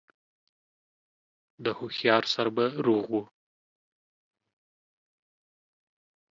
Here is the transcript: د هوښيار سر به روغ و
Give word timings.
د 1.63 1.65
هوښيار 1.77 2.23
سر 2.33 2.47
به 2.55 2.65
روغ 2.85 3.05
و 3.11 3.15